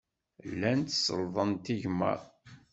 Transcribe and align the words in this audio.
Llant 0.49 0.91
sellḍent 1.05 1.65
igmaḍ. 1.75 2.21